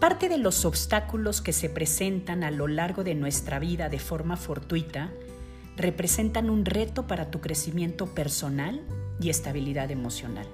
[0.00, 4.36] Parte de los obstáculos que se presentan a lo largo de nuestra vida de forma
[4.36, 5.10] fortuita
[5.76, 8.80] representan un reto para tu crecimiento personal
[9.20, 10.46] y estabilidad emocional.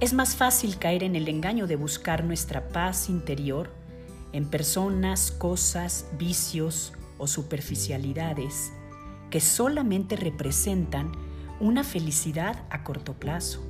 [0.00, 3.70] Es más fácil caer en el engaño de buscar nuestra paz interior
[4.32, 8.72] en personas, cosas, vicios o superficialidades
[9.30, 11.12] que solamente representan
[11.60, 13.60] una felicidad a corto plazo.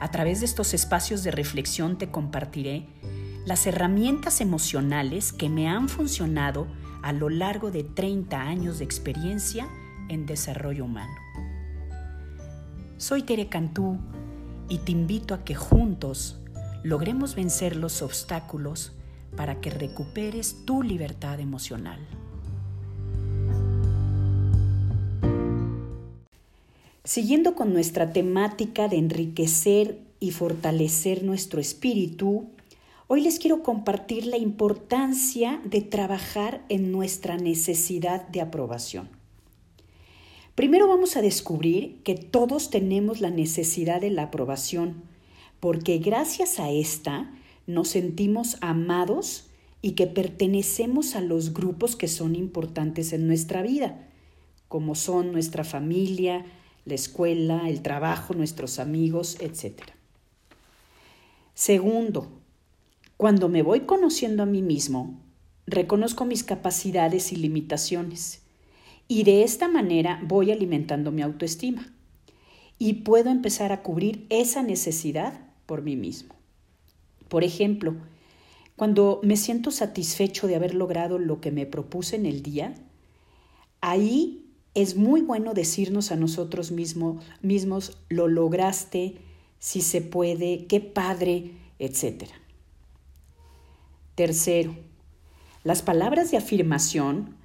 [0.00, 2.86] A través de estos espacios de reflexión te compartiré
[3.46, 6.66] las herramientas emocionales que me han funcionado
[7.02, 9.68] a lo largo de 30 años de experiencia
[10.08, 11.14] en desarrollo humano.
[12.96, 13.98] Soy Tere Cantú
[14.68, 16.40] y te invito a que juntos
[16.82, 18.92] logremos vencer los obstáculos
[19.36, 21.98] para que recuperes tu libertad emocional.
[27.06, 32.46] Siguiendo con nuestra temática de enriquecer y fortalecer nuestro espíritu,
[33.08, 39.10] hoy les quiero compartir la importancia de trabajar en nuestra necesidad de aprobación.
[40.54, 45.02] Primero vamos a descubrir que todos tenemos la necesidad de la aprobación,
[45.60, 47.30] porque gracias a esta
[47.66, 49.50] nos sentimos amados
[49.82, 54.08] y que pertenecemos a los grupos que son importantes en nuestra vida,
[54.68, 56.46] como son nuestra familia,
[56.84, 59.82] la escuela, el trabajo, nuestros amigos, etc.
[61.54, 62.28] Segundo,
[63.16, 65.20] cuando me voy conociendo a mí mismo,
[65.66, 68.42] reconozco mis capacidades y limitaciones
[69.08, 71.92] y de esta manera voy alimentando mi autoestima
[72.78, 76.34] y puedo empezar a cubrir esa necesidad por mí mismo.
[77.28, 77.94] Por ejemplo,
[78.76, 82.74] cuando me siento satisfecho de haber logrado lo que me propuse en el día,
[83.80, 84.43] ahí
[84.74, 89.16] es muy bueno decirnos a nosotros mismos, lo lograste,
[89.58, 92.24] si se puede, qué padre, etc.
[94.14, 94.76] Tercero,
[95.62, 97.36] las palabras de afirmación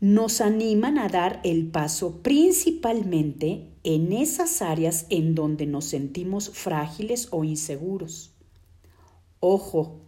[0.00, 7.28] nos animan a dar el paso principalmente en esas áreas en donde nos sentimos frágiles
[7.30, 8.32] o inseguros.
[9.40, 10.00] Ojo,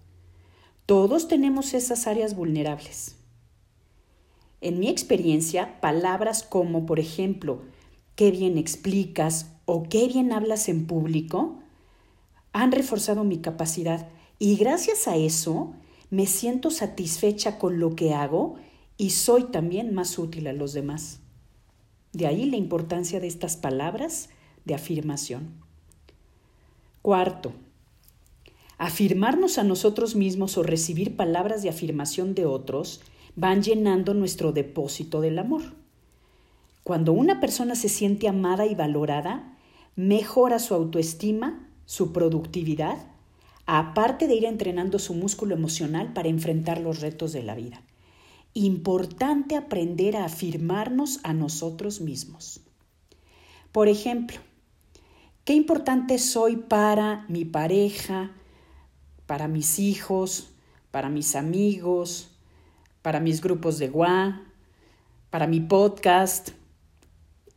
[0.85, 3.18] todos tenemos esas áreas vulnerables.
[4.61, 7.63] En mi experiencia, palabras como, por ejemplo,
[8.17, 11.59] qué bien explicas o qué bien hablas en público
[12.53, 14.09] han reforzado mi capacidad
[14.39, 15.75] y gracias a eso
[16.11, 18.57] me siento satisfecha con lo que hago
[18.97, 21.21] y soy también más útil a los demás.
[22.13, 24.31] De ahí la importancia de estas palabras
[24.65, 25.53] de afirmación.
[27.03, 27.53] Cuarto,
[28.79, 33.03] afirmarnos a nosotros mismos o recibir palabras de afirmación de otros
[33.39, 35.63] van llenando nuestro depósito del amor.
[36.83, 39.57] Cuando una persona se siente amada y valorada,
[39.95, 42.99] mejora su autoestima, su productividad,
[43.65, 47.81] aparte de ir entrenando su músculo emocional para enfrentar los retos de la vida.
[48.55, 52.63] Importante aprender a afirmarnos a nosotros mismos.
[53.71, 54.39] Por ejemplo,
[55.45, 58.33] qué importante soy para mi pareja,
[59.27, 60.51] para mis hijos,
[60.91, 62.33] para mis amigos,
[63.03, 64.43] para mis grupos de WA,
[65.31, 66.51] para mi podcast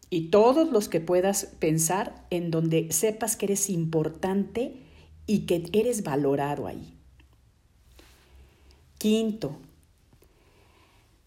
[0.10, 4.76] y todos los que puedas pensar en donde sepas que eres importante
[5.26, 6.98] y que eres valorado ahí.
[8.98, 9.58] Quinto,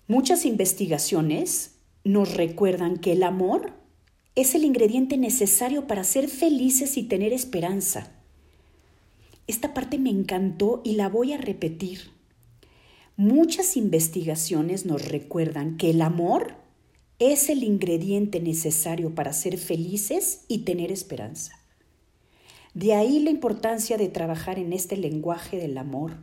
[0.06, 3.72] muchas investigaciones nos recuerdan que el amor
[4.34, 8.12] es el ingrediente necesario para ser felices y tener esperanza.
[9.46, 12.13] Esta parte me encantó y la voy a repetir.
[13.16, 16.56] Muchas investigaciones nos recuerdan que el amor
[17.20, 21.52] es el ingrediente necesario para ser felices y tener esperanza.
[22.74, 26.16] De ahí la importancia de trabajar en este lenguaje del amor.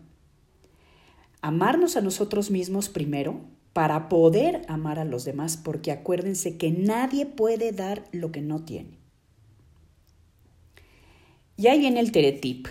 [1.42, 3.40] Amarnos a nosotros mismos primero
[3.72, 8.66] para poder amar a los demás, porque acuérdense que nadie puede dar lo que no
[8.66, 9.00] tiene.
[11.56, 12.68] Y ahí viene el teretip.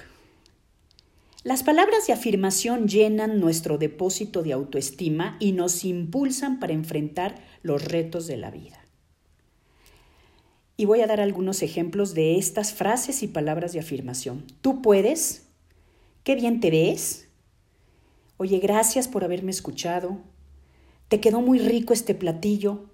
[1.42, 7.82] Las palabras de afirmación llenan nuestro depósito de autoestima y nos impulsan para enfrentar los
[7.82, 8.84] retos de la vida.
[10.76, 14.44] Y voy a dar algunos ejemplos de estas frases y palabras de afirmación.
[14.60, 15.46] Tú puedes,
[16.25, 17.28] qué bien te ves,
[18.37, 20.19] oye, gracias por haberme escuchado,
[21.08, 22.90] te quedó muy rico este platillo,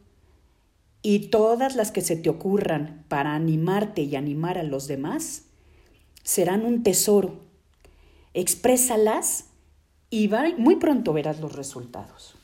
[1.02, 5.46] y todas las que se te ocurran para animarte y animar a los demás
[6.22, 7.45] serán un tesoro
[8.36, 9.46] exprésalas
[10.10, 12.36] y muy pronto verás los resultados.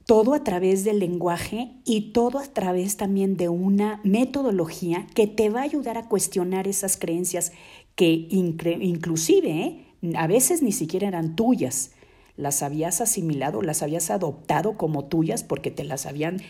[0.07, 5.51] Todo a través del lenguaje y todo a través también de una metodología que te
[5.51, 7.53] va a ayudar a cuestionar esas creencias
[7.95, 10.15] que inclusive ¿eh?
[10.17, 11.93] a veces ni siquiera eran tuyas,
[12.41, 16.41] las habías asimilado, las habías adoptado como tuyas porque te las habían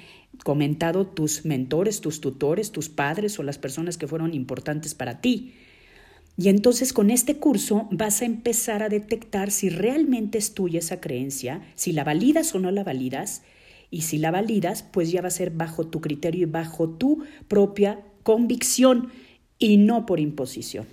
[0.45, 5.55] comentado tus mentores, tus tutores, tus padres o las personas que fueron importantes para ti.
[6.37, 11.01] Y entonces con este curso vas a empezar a detectar si realmente es tuya esa
[11.01, 13.43] creencia, si la validas o no la validas,
[13.91, 17.25] y si la validas, pues ya va a ser bajo tu criterio y bajo tu
[17.49, 19.11] propia convicción
[19.59, 20.87] y no por imposición.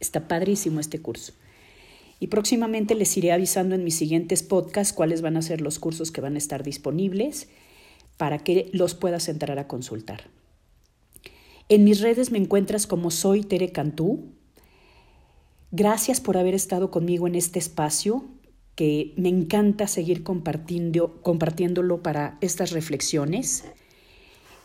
[0.00, 1.34] Está padrísimo este curso.
[2.18, 6.10] Y próximamente les iré avisando en mis siguientes podcasts cuáles van a ser los cursos
[6.10, 7.48] que van a estar disponibles
[8.16, 10.30] para que los puedas entrar a consultar.
[11.68, 14.32] En mis redes me encuentras como soy Tere Cantú.
[15.72, 18.24] Gracias por haber estado conmigo en este espacio
[18.76, 23.64] que me encanta seguir compartiendo, compartiéndolo para estas reflexiones.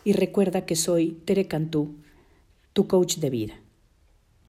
[0.04, 1.96] Y recuerda que soy Tere Cantú,
[2.72, 3.61] tu coach de vida.